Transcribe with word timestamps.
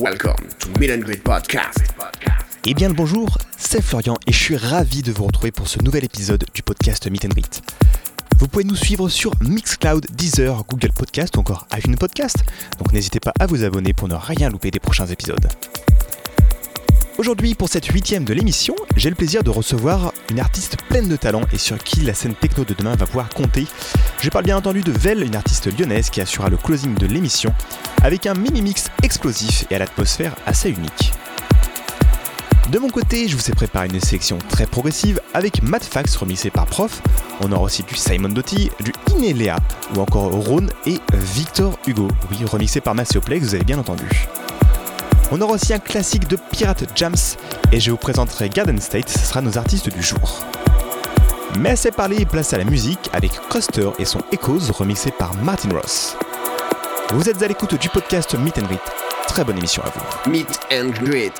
Welcome 0.00 0.46
to 0.60 0.68
Meet 0.78 0.90
and 0.92 0.98
Greet 0.98 1.22
Podcast. 1.24 1.80
Eh 2.66 2.74
bien 2.74 2.88
le 2.88 2.94
bonjour, 2.94 3.38
c'est 3.56 3.82
Florian 3.82 4.14
et 4.28 4.32
je 4.32 4.38
suis 4.38 4.56
ravi 4.56 5.02
de 5.02 5.10
vous 5.10 5.24
retrouver 5.24 5.50
pour 5.50 5.66
ce 5.66 5.82
nouvel 5.82 6.04
épisode 6.04 6.44
du 6.54 6.62
podcast 6.62 7.10
Meet 7.10 7.24
and 7.24 7.30
Greet. 7.30 7.62
Vous 8.38 8.46
pouvez 8.46 8.62
nous 8.62 8.76
suivre 8.76 9.08
sur 9.08 9.32
Mixcloud, 9.40 10.06
Deezer, 10.12 10.62
Google 10.68 10.92
Podcast 10.92 11.36
ou 11.36 11.40
encore 11.40 11.66
iPhone 11.72 11.96
Podcast, 11.96 12.36
donc 12.78 12.92
n'hésitez 12.92 13.18
pas 13.18 13.32
à 13.40 13.46
vous 13.46 13.64
abonner 13.64 13.92
pour 13.92 14.06
ne 14.06 14.14
rien 14.14 14.50
louper 14.50 14.70
des 14.70 14.78
prochains 14.78 15.06
épisodes. 15.06 15.48
Aujourd'hui, 17.18 17.56
pour 17.56 17.68
cette 17.68 17.86
huitième 17.86 18.22
de 18.22 18.32
l'émission, 18.32 18.76
j'ai 18.96 19.10
le 19.10 19.16
plaisir 19.16 19.42
de 19.42 19.50
recevoir 19.50 20.12
une 20.30 20.38
artiste 20.38 20.76
pleine 20.88 21.08
de 21.08 21.16
talent 21.16 21.40
et 21.52 21.58
sur 21.58 21.76
qui 21.76 22.02
la 22.02 22.14
scène 22.14 22.36
techno 22.36 22.64
de 22.64 22.74
demain 22.74 22.94
va 22.94 23.06
pouvoir 23.06 23.28
compter. 23.28 23.66
Je 24.20 24.30
parle 24.30 24.44
bien 24.44 24.56
entendu 24.56 24.82
de 24.82 24.92
Vel, 24.92 25.24
une 25.24 25.34
artiste 25.34 25.66
lyonnaise 25.76 26.10
qui 26.10 26.20
assurera 26.20 26.48
le 26.48 26.56
closing 26.56 26.94
de 26.94 27.06
l'émission 27.06 27.52
avec 28.04 28.26
un 28.26 28.34
mini-mix 28.34 28.84
explosif 29.02 29.64
et 29.68 29.74
à 29.74 29.80
l'atmosphère 29.80 30.36
assez 30.46 30.70
unique. 30.70 31.12
De 32.70 32.78
mon 32.78 32.88
côté, 32.88 33.26
je 33.26 33.34
vous 33.34 33.50
ai 33.50 33.52
préparé 33.52 33.88
une 33.92 34.00
sélection 34.00 34.38
très 34.48 34.66
progressive 34.66 35.20
avec 35.34 35.60
Matt 35.60 35.82
Fax 35.82 36.14
remixé 36.14 36.50
par 36.50 36.66
Prof. 36.66 37.02
On 37.40 37.50
aura 37.50 37.62
aussi 37.62 37.82
du 37.82 37.96
Simon 37.96 38.28
Doty, 38.28 38.70
du 38.78 38.92
Inelea 39.16 39.56
ou 39.96 39.98
encore 39.98 40.30
Rhône 40.30 40.70
et 40.86 41.00
Victor 41.12 41.80
Hugo. 41.84 42.06
Oui, 42.30 42.44
remixé 42.44 42.80
par 42.80 42.94
Massioplex, 42.94 43.44
vous 43.44 43.54
avez 43.56 43.64
bien 43.64 43.80
entendu. 43.80 44.06
On 45.30 45.40
aura 45.42 45.54
aussi 45.54 45.74
un 45.74 45.78
classique 45.78 46.26
de 46.26 46.36
Pirate 46.36 46.84
Jams 46.94 47.14
et 47.70 47.80
je 47.80 47.90
vous 47.90 47.98
présenterai 47.98 48.48
Garden 48.48 48.80
State, 48.80 49.10
ce 49.10 49.18
sera 49.18 49.42
nos 49.42 49.58
artistes 49.58 49.92
du 49.92 50.02
jour. 50.02 50.44
Mais 51.58 51.70
assez 51.70 51.90
parlé, 51.90 52.24
place 52.24 52.54
à 52.54 52.58
la 52.58 52.64
musique 52.64 53.10
avec 53.12 53.32
Coster 53.50 53.90
et 53.98 54.04
son 54.04 54.20
Echoes 54.32 54.72
remixé 54.72 55.10
par 55.10 55.34
Martin 55.36 55.70
Ross. 55.70 56.16
Vous 57.12 57.28
êtes 57.28 57.42
à 57.42 57.48
l'écoute 57.48 57.74
du 57.74 57.88
podcast 57.90 58.34
Meet 58.38 58.58
and 58.58 58.66
Greet. 58.66 58.80
Très 59.26 59.44
bonne 59.44 59.58
émission 59.58 59.82
à 59.82 59.90
vous. 59.90 60.30
Meet 60.30 60.60
and 60.72 60.90
Greet. 61.04 61.32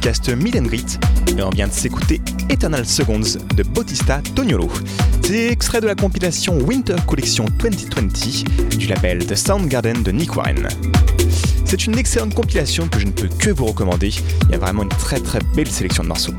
Podcast 0.00 0.34
Meet 0.34 0.98
et 1.36 1.42
on 1.42 1.50
vient 1.50 1.68
de 1.68 1.72
s'écouter 1.72 2.22
Eternal 2.48 2.86
Seconds 2.86 3.36
de 3.54 3.62
Bautista 3.62 4.22
Toniolo. 4.34 4.66
C'est 5.20 5.48
extrait 5.48 5.82
de 5.82 5.86
la 5.86 5.94
compilation 5.94 6.56
Winter 6.56 6.96
Collection 7.06 7.44
2020 7.58 8.78
du 8.78 8.86
label 8.86 9.26
The 9.26 9.34
Soundgarden 9.34 10.02
de 10.02 10.10
Nick 10.10 10.34
Warren. 10.34 10.68
C'est 11.66 11.84
une 11.84 11.98
excellente 11.98 12.34
compilation 12.34 12.88
que 12.88 12.98
je 12.98 13.04
ne 13.04 13.10
peux 13.10 13.28
que 13.28 13.50
vous 13.50 13.66
recommander. 13.66 14.08
Il 14.44 14.52
y 14.52 14.54
a 14.54 14.58
vraiment 14.58 14.84
une 14.84 14.88
très 14.88 15.20
très 15.20 15.40
belle 15.54 15.70
sélection 15.70 16.02
de 16.02 16.08
morceaux. 16.08 16.34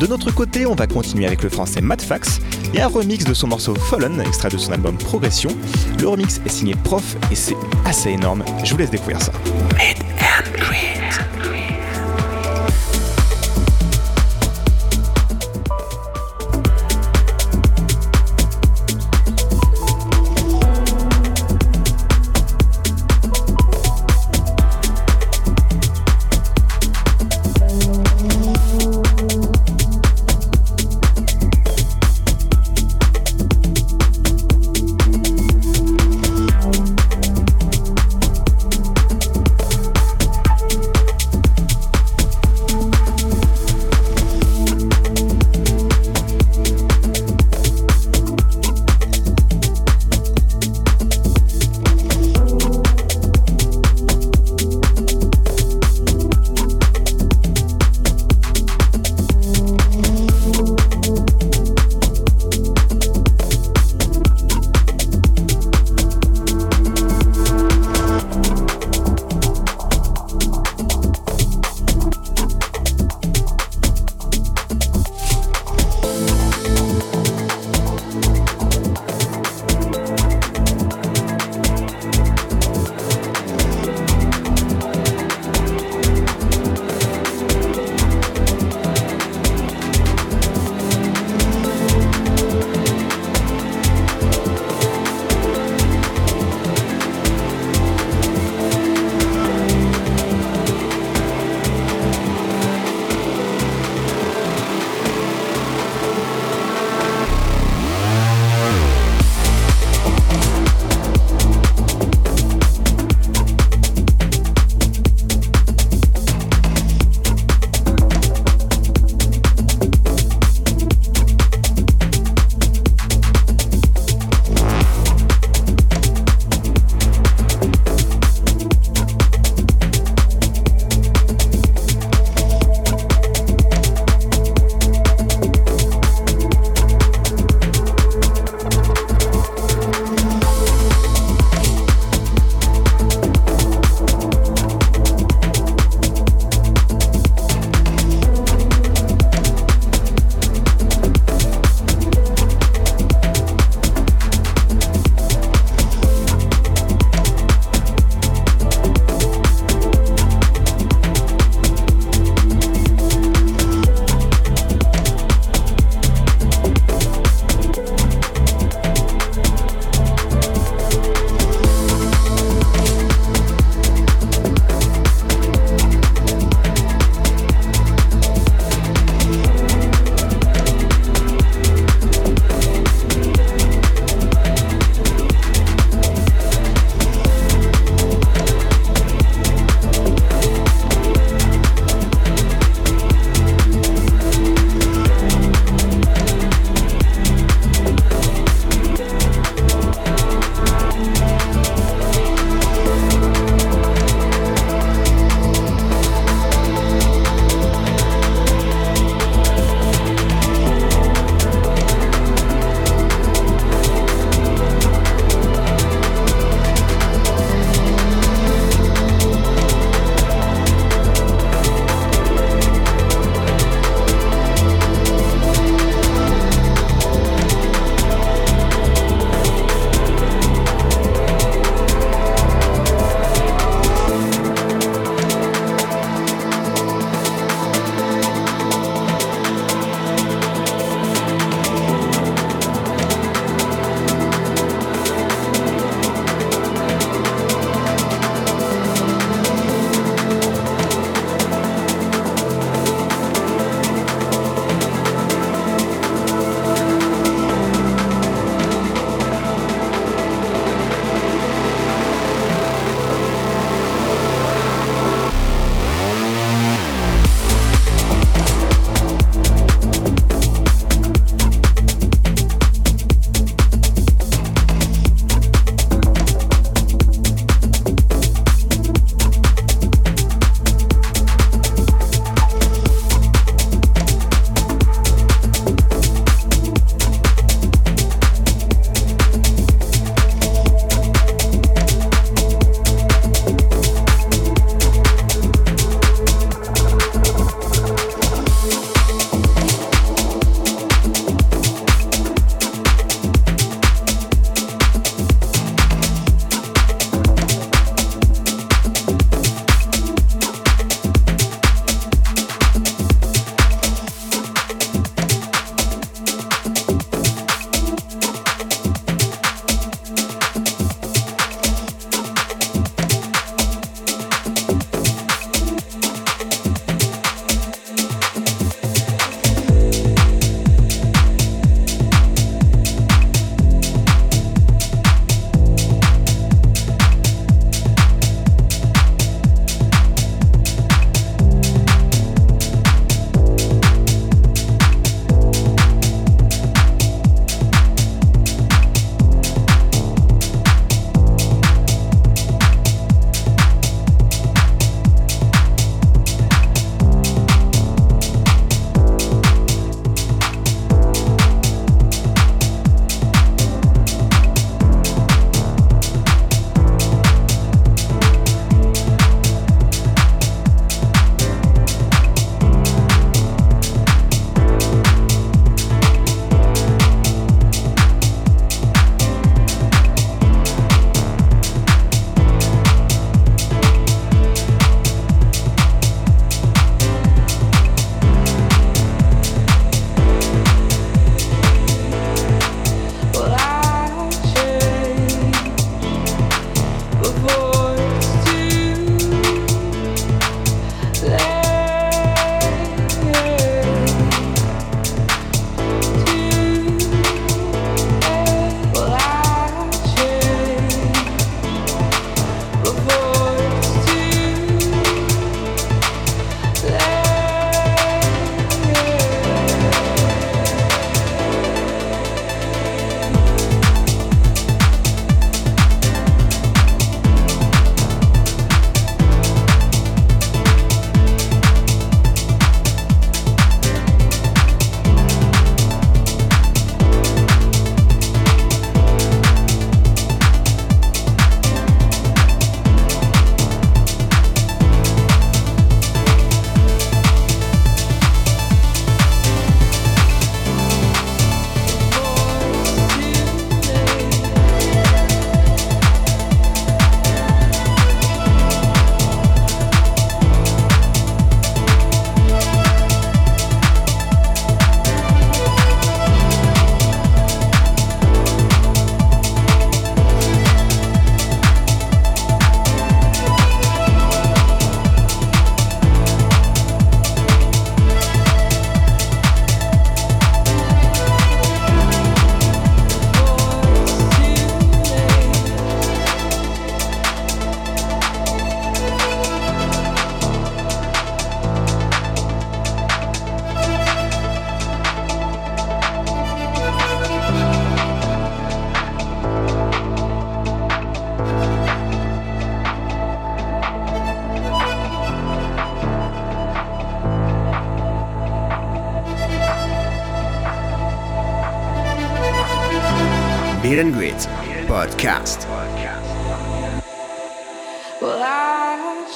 De 0.00 0.06
notre 0.06 0.30
côté, 0.30 0.64
on 0.64 0.74
va 0.74 0.86
continuer 0.86 1.26
avec 1.26 1.42
le 1.42 1.50
français 1.50 1.82
Matt 1.82 2.00
Fax 2.00 2.40
et 2.72 2.80
un 2.80 2.88
remix 2.88 3.22
de 3.22 3.34
son 3.34 3.48
morceau 3.48 3.74
Fallen, 3.74 4.18
extrait 4.18 4.48
de 4.48 4.56
son 4.56 4.72
album 4.72 4.96
Progression. 4.96 5.50
Le 6.00 6.08
remix 6.08 6.40
est 6.46 6.48
signé 6.48 6.74
Prof 6.84 7.16
et 7.30 7.34
c'est 7.34 7.56
assez 7.84 8.08
énorme. 8.08 8.44
Je 8.64 8.72
vous 8.72 8.78
laisse 8.78 8.90
découvrir 8.90 9.20
ça. 9.20 9.32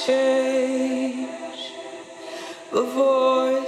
Change. 0.05 1.73
Before 2.71 3.64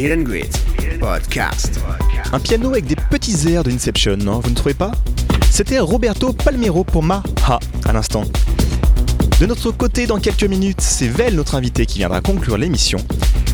Meet 0.00 0.12
and 0.12 0.22
Greet 0.22 0.50
Podcast. 0.98 1.78
Un 2.32 2.40
piano 2.40 2.70
avec 2.70 2.86
des 2.86 2.96
petits 2.96 3.52
airs 3.52 3.62
de 3.62 3.70
Inception, 3.70 4.16
non 4.16 4.40
Vous 4.40 4.48
ne 4.48 4.54
trouvez 4.54 4.72
pas? 4.72 4.92
C'était 5.50 5.78
Roberto 5.78 6.32
Palmero 6.32 6.84
pour 6.84 7.02
Ma 7.02 7.22
Ha 7.46 7.58
à 7.84 7.92
l'instant. 7.92 8.24
De 9.40 9.44
notre 9.46 9.70
côté, 9.72 10.06
dans 10.06 10.18
quelques 10.18 10.44
minutes, 10.44 10.80
c'est 10.80 11.08
Vel, 11.08 11.34
notre 11.34 11.54
invité, 11.54 11.84
qui 11.84 11.98
viendra 11.98 12.22
conclure 12.22 12.56
l'émission. 12.56 12.98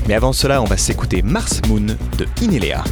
Mais 0.06 0.14
avant 0.14 0.32
cela, 0.32 0.62
on 0.62 0.66
va 0.66 0.76
s'écouter 0.76 1.20
Mars 1.22 1.62
Moon 1.68 1.96
de 2.16 2.26
Inelea. 2.40 2.84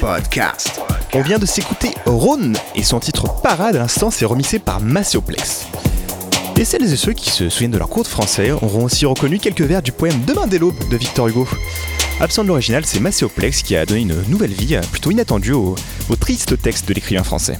Podcast. 0.00 0.82
On 1.14 1.22
vient 1.22 1.38
de 1.38 1.46
s'écouter 1.46 1.94
Rhône 2.04 2.54
et 2.74 2.82
son 2.82 3.00
titre 3.00 3.40
Parade 3.40 3.74
à 3.74 3.78
l'instant 3.78 4.10
c'est 4.10 4.26
remixé 4.26 4.58
par 4.58 4.82
Massioplex. 4.82 5.66
Et 6.58 6.66
celles 6.66 6.92
et 6.92 6.96
ceux 6.96 7.14
qui 7.14 7.30
se 7.30 7.48
souviennent 7.48 7.70
de 7.70 7.78
leur 7.78 7.88
cours 7.88 8.02
de 8.02 8.08
français 8.08 8.50
auront 8.50 8.84
aussi 8.84 9.06
reconnu 9.06 9.38
quelques 9.38 9.62
vers 9.62 9.80
du 9.80 9.92
poème 9.92 10.20
Demain 10.26 10.46
dès 10.46 10.58
l'aube 10.58 10.76
de 10.90 10.96
Victor 10.98 11.28
Hugo. 11.28 11.48
Absent 12.20 12.42
de 12.42 12.48
l'original, 12.48 12.84
c'est 12.84 13.00
Massioplex 13.00 13.62
qui 13.62 13.76
a 13.76 13.86
donné 13.86 14.02
une 14.02 14.22
nouvelle 14.28 14.52
vie 14.52 14.76
euh, 14.76 14.82
plutôt 14.82 15.10
inattendue 15.10 15.52
au, 15.52 15.74
au 16.10 16.16
triste 16.16 16.60
texte 16.60 16.86
de 16.86 16.92
l'écrivain 16.92 17.24
français. 17.24 17.58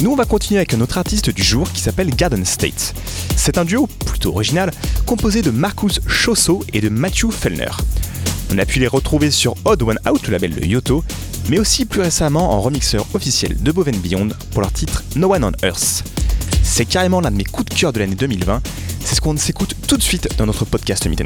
Nous, 0.00 0.10
on 0.10 0.16
va 0.16 0.24
continuer 0.24 0.60
avec 0.60 0.72
un 0.72 0.80
autre 0.80 0.96
artiste 0.96 1.28
du 1.28 1.42
jour 1.42 1.70
qui 1.70 1.82
s'appelle 1.82 2.08
Garden 2.08 2.46
State. 2.46 2.94
C'est 3.36 3.58
un 3.58 3.66
duo 3.66 3.86
plutôt 4.06 4.30
original 4.30 4.70
composé 5.04 5.42
de 5.42 5.50
Marcus 5.50 6.00
Chosso 6.08 6.64
et 6.72 6.80
de 6.80 6.88
Matthew 6.88 7.30
Fellner. 7.30 7.68
On 8.52 8.58
a 8.58 8.66
pu 8.66 8.78
les 8.78 8.86
retrouver 8.86 9.30
sur 9.30 9.54
Odd 9.64 9.82
One 9.82 9.98
Out, 10.08 10.26
le 10.26 10.32
label 10.32 10.54
de 10.54 10.64
Yoto, 10.64 11.04
mais 11.48 11.58
aussi 11.58 11.84
plus 11.84 12.00
récemment 12.00 12.52
en 12.52 12.60
remixeur 12.60 13.06
officiel 13.14 13.62
de 13.62 13.72
Boven 13.72 13.96
Beyond 13.96 14.28
pour 14.52 14.60
leur 14.60 14.72
titre 14.72 15.02
No 15.16 15.34
One 15.34 15.44
on 15.44 15.52
Earth. 15.66 16.04
C'est 16.62 16.86
carrément 16.86 17.20
l'un 17.20 17.30
de 17.30 17.36
mes 17.36 17.44
coups 17.44 17.74
de 17.74 17.78
cœur 17.78 17.92
de 17.92 17.98
l'année 17.98 18.14
2020, 18.14 18.62
c'est 19.04 19.14
ce 19.14 19.20
qu'on 19.20 19.36
s'écoute 19.36 19.74
tout 19.86 19.96
de 19.96 20.02
suite 20.02 20.28
dans 20.38 20.46
notre 20.46 20.64
podcast 20.64 21.06
Meet 21.06 21.20
and 21.20 21.24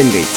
pour 0.00 0.29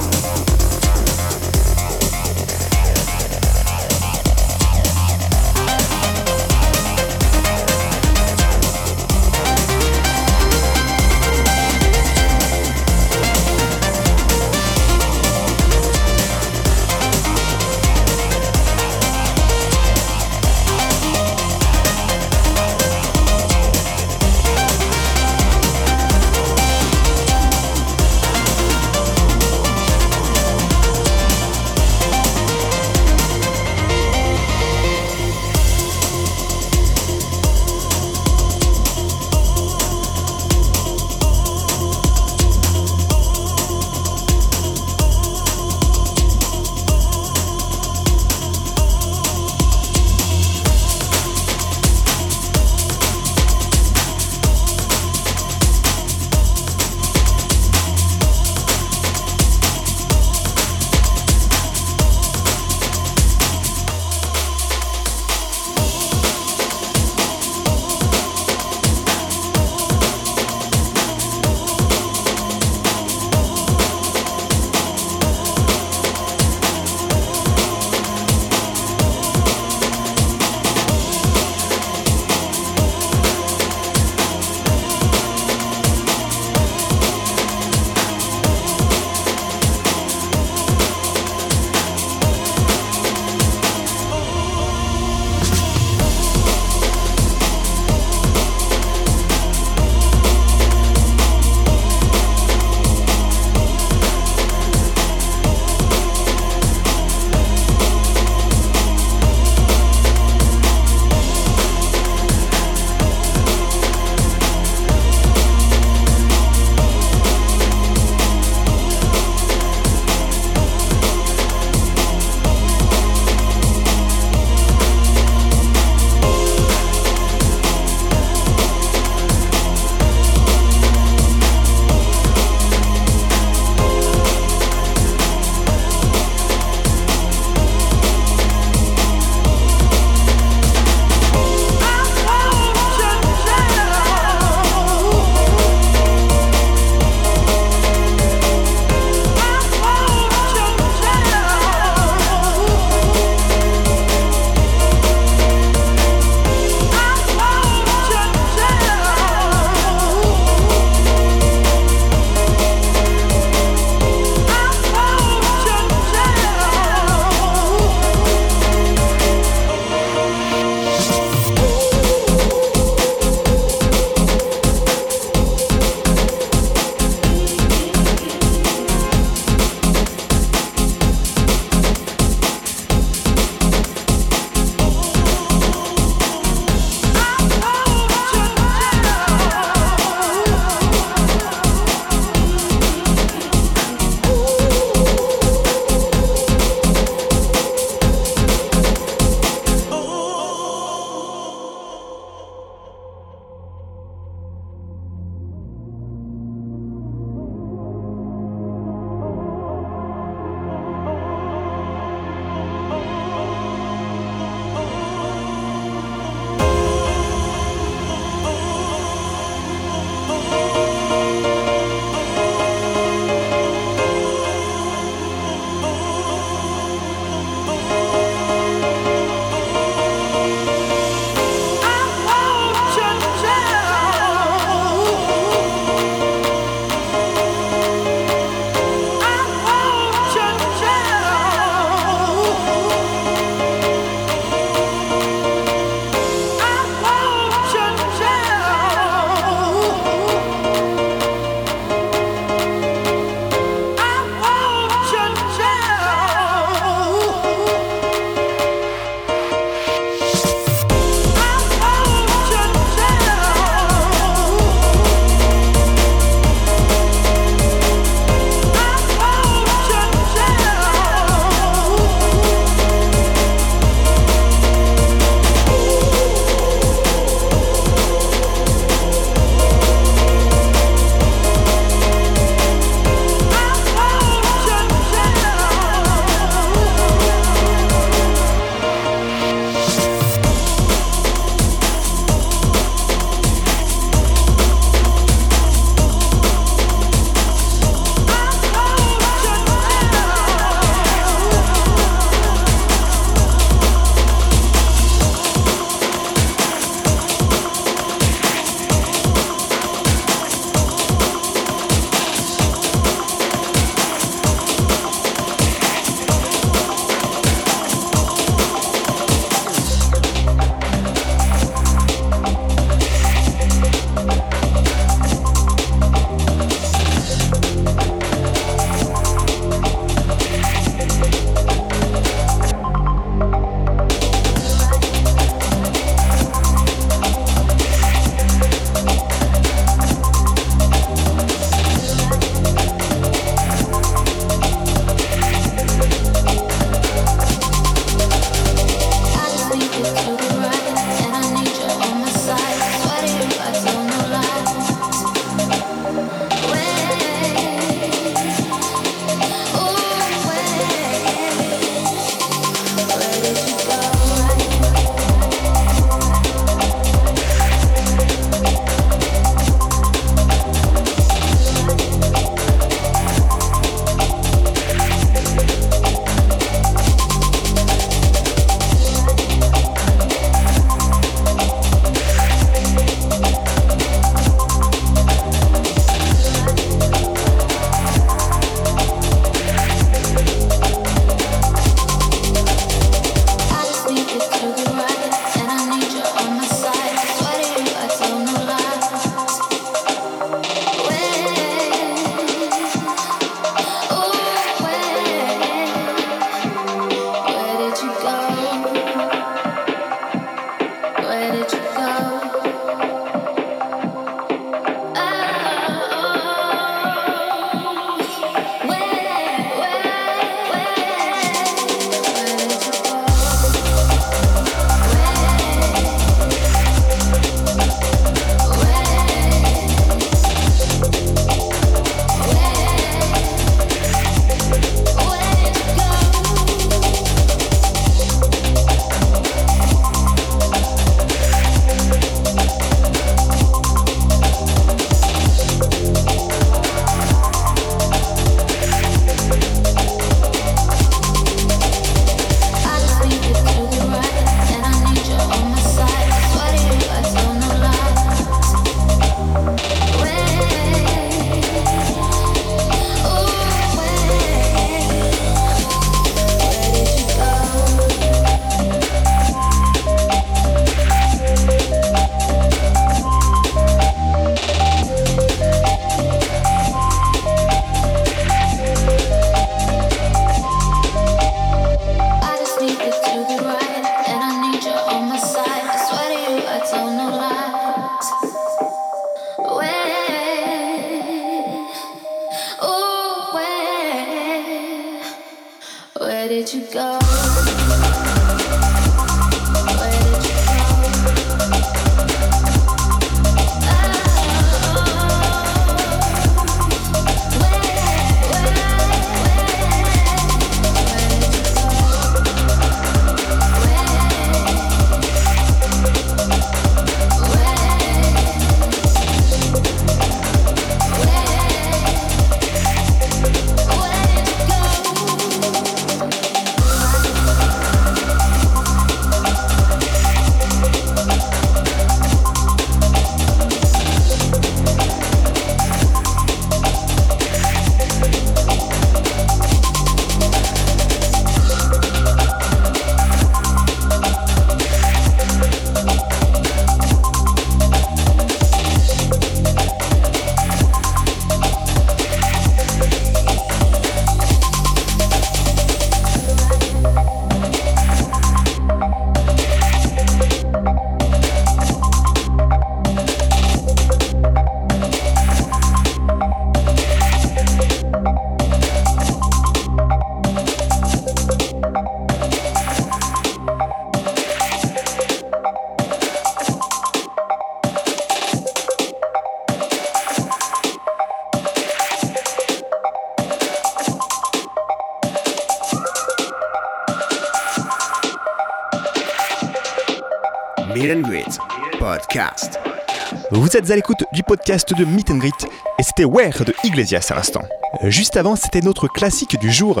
Vous 593.74 593.78
êtes 593.80 593.90
à 593.90 593.96
l'écoute 593.96 594.22
du 594.32 594.44
podcast 594.44 594.94
de 594.96 595.04
Meet 595.04 595.32
and 595.32 595.38
Greet 595.38 595.66
et 595.98 596.04
c'était 596.04 596.24
Where 596.24 596.64
de 596.64 596.72
Iglesias 596.84 597.26
à 597.30 597.34
l'instant. 597.34 597.62
Euh, 598.04 598.08
Juste 598.08 598.36
avant, 598.36 598.54
c'était 598.54 598.82
notre 598.82 599.08
classique 599.08 599.58
du 599.58 599.72
jour, 599.72 600.00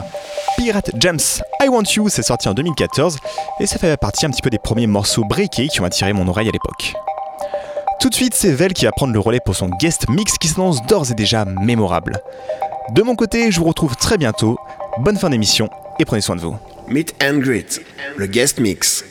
Pirate 0.56 0.92
Jams 0.96 1.18
I 1.60 1.66
Want 1.66 1.82
You, 1.96 2.08
c'est 2.08 2.22
sorti 2.22 2.48
en 2.48 2.54
2014 2.54 3.18
et 3.58 3.66
ça 3.66 3.78
fait 3.78 3.96
partie 3.96 4.26
un 4.26 4.30
petit 4.30 4.42
peu 4.42 4.50
des 4.50 4.60
premiers 4.60 4.86
morceaux 4.86 5.24
breakés 5.24 5.66
qui 5.66 5.80
ont 5.80 5.84
attiré 5.84 6.12
mon 6.12 6.28
oreille 6.28 6.48
à 6.48 6.52
l'époque. 6.52 6.94
Tout 7.98 8.10
de 8.10 8.14
suite, 8.14 8.34
c'est 8.36 8.52
Vel 8.52 8.74
qui 8.74 8.84
va 8.84 8.92
prendre 8.92 9.12
le 9.12 9.18
relais 9.18 9.40
pour 9.44 9.56
son 9.56 9.68
guest 9.80 10.08
mix 10.08 10.38
qui 10.38 10.46
s'annonce 10.46 10.80
d'ores 10.86 11.10
et 11.10 11.14
déjà 11.14 11.44
mémorable. 11.44 12.20
De 12.92 13.02
mon 13.02 13.16
côté, 13.16 13.50
je 13.50 13.58
vous 13.58 13.66
retrouve 13.66 13.96
très 13.96 14.18
bientôt. 14.18 14.56
Bonne 14.98 15.18
fin 15.18 15.30
d'émission 15.30 15.68
et 15.98 16.04
prenez 16.04 16.20
soin 16.20 16.36
de 16.36 16.42
vous. 16.42 16.56
Meet 16.86 17.12
and 17.20 17.38
Greet, 17.38 17.80
le 18.16 18.26
guest 18.26 18.60
mix. 18.60 19.04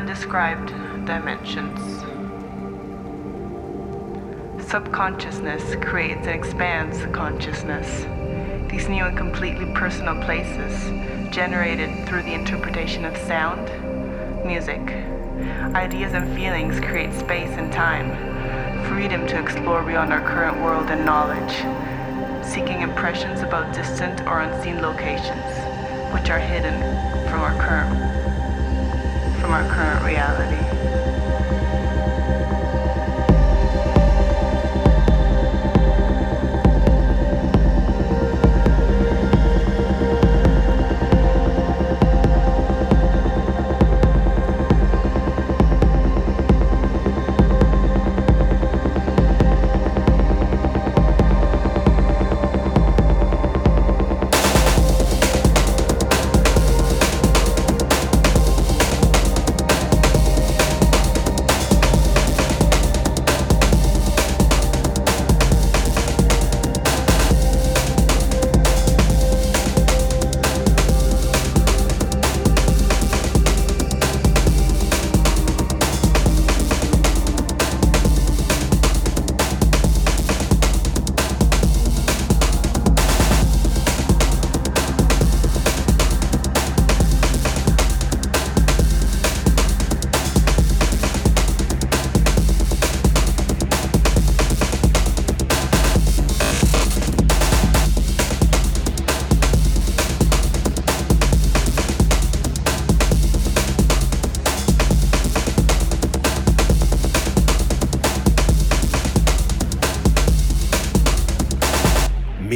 Undescribed 0.00 0.68
dimensions. 1.04 1.78
Subconsciousness 4.66 5.74
creates 5.84 6.26
and 6.26 6.34
expands 6.34 7.04
consciousness. 7.14 8.06
These 8.70 8.88
new 8.88 9.04
and 9.04 9.14
completely 9.14 9.70
personal 9.74 10.14
places, 10.22 10.72
generated 11.30 12.08
through 12.08 12.22
the 12.22 12.32
interpretation 12.32 13.04
of 13.04 13.14
sound, 13.14 13.68
music, 14.42 14.80
ideas, 15.76 16.14
and 16.14 16.34
feelings, 16.34 16.80
create 16.80 17.12
space 17.12 17.50
and 17.58 17.70
time, 17.70 18.08
freedom 18.88 19.26
to 19.26 19.38
explore 19.38 19.82
beyond 19.82 20.14
our 20.14 20.22
current 20.22 20.62
world 20.62 20.88
and 20.88 21.04
knowledge, 21.04 21.52
seeking 22.42 22.80
impressions 22.80 23.42
about 23.42 23.74
distant 23.74 24.26
or 24.26 24.40
unseen 24.40 24.80
locations, 24.80 25.44
which 26.14 26.30
are 26.30 26.40
hidden 26.40 26.80
from 27.28 27.42
our 27.42 27.54
current 27.60 27.99
our 29.50 29.66
current 29.68 30.04
reality. 30.04 30.79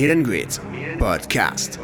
Meet 0.05 0.11
and 0.11 0.22
Greet 0.22 0.48
Podcast. 0.98 1.78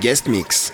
Guest 0.00 0.26
mix. 0.26 0.72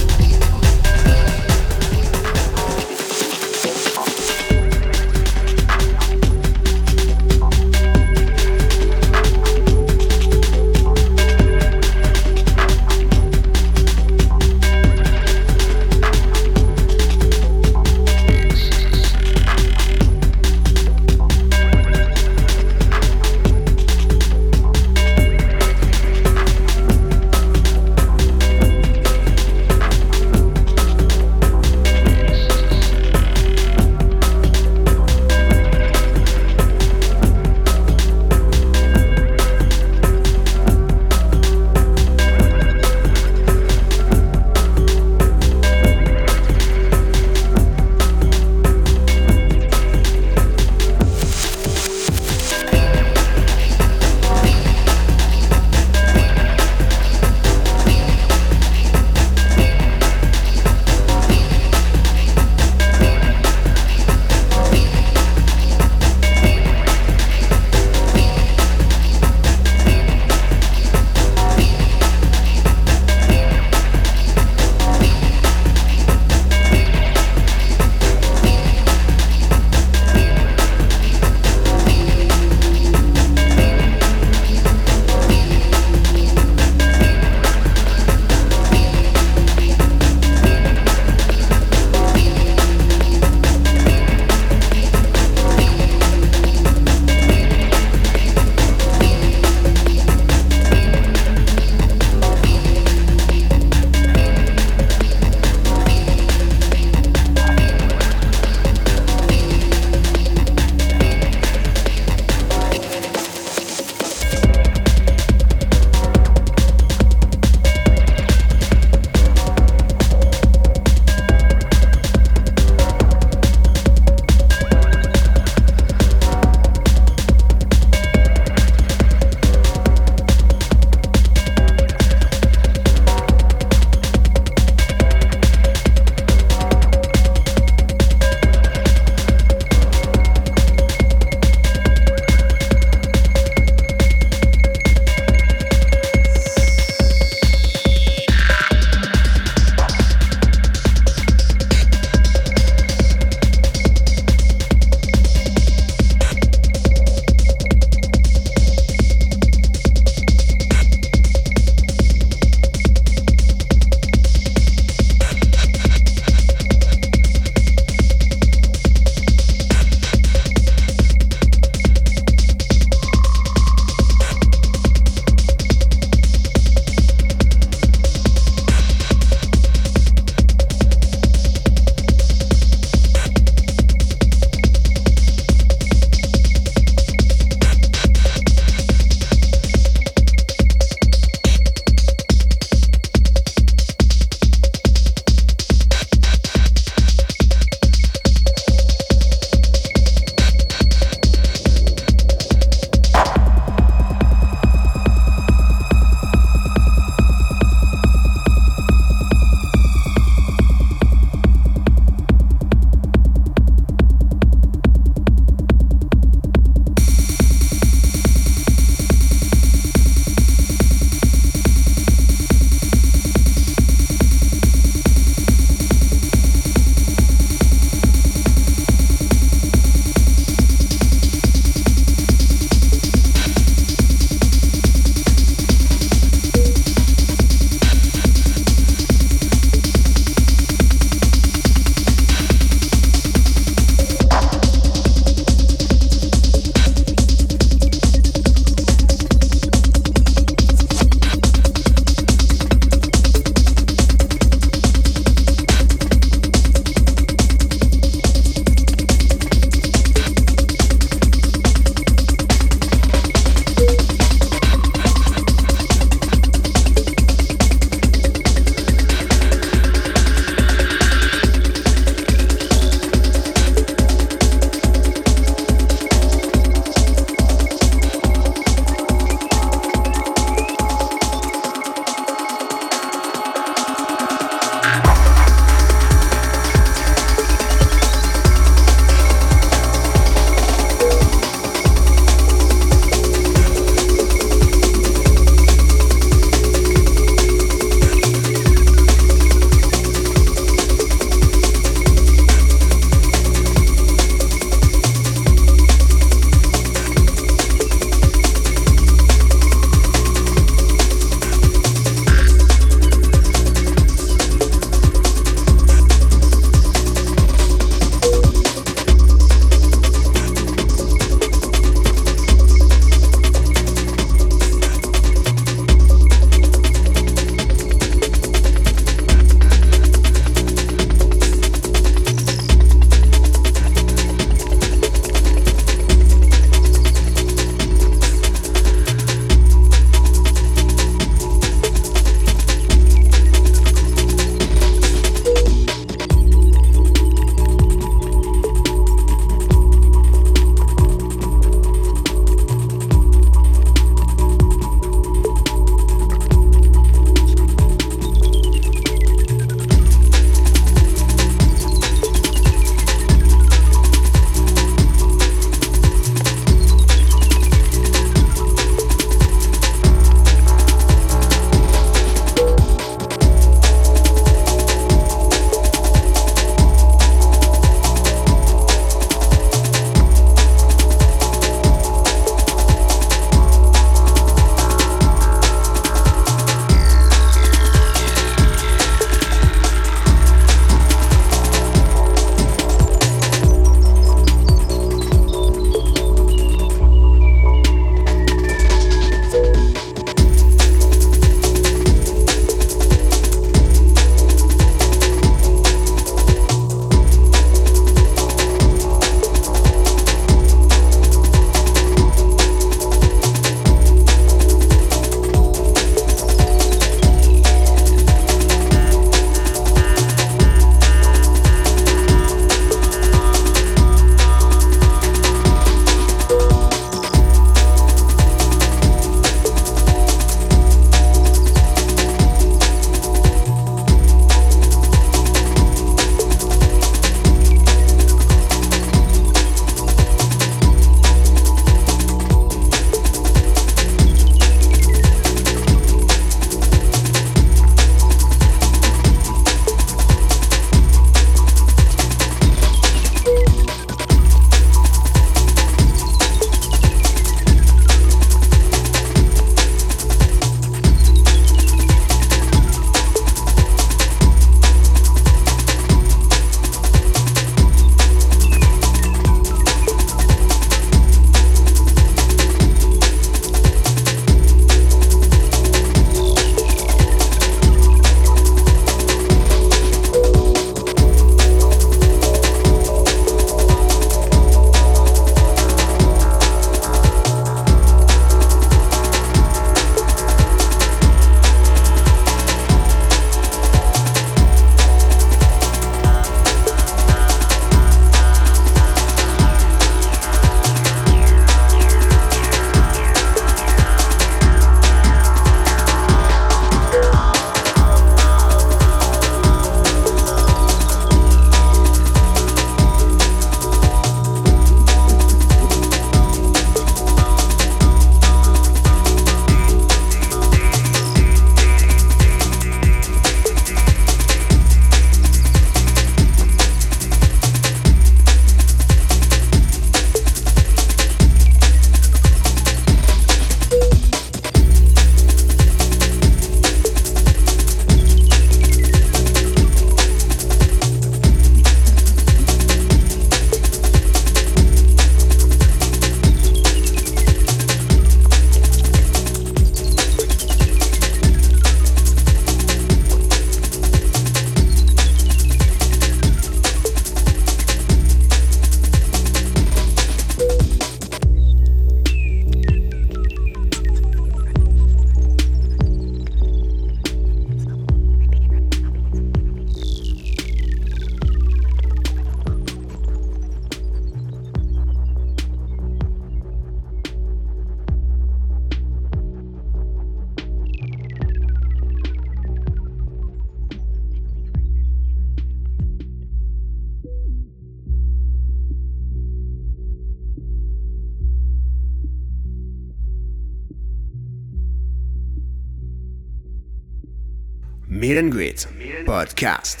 Podcast. 599.41 600.00